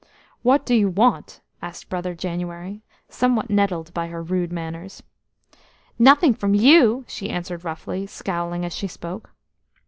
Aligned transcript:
"What 0.41 0.65
do 0.65 0.73
you 0.73 0.89
want?" 0.89 1.41
asked 1.61 1.87
Brother 1.87 2.15
January, 2.15 2.81
somewhat 3.07 3.51
nettled 3.51 3.93
by 3.93 4.07
her 4.07 4.23
rude 4.23 4.51
manners. 4.51 5.03
"Nothing 5.99 6.33
from 6.33 6.55
you!" 6.55 7.05
she 7.07 7.29
answered 7.29 7.63
roughly, 7.63 8.07
scowling 8.07 8.65
as 8.65 8.73
she 8.73 8.87
spoke. 8.87 9.29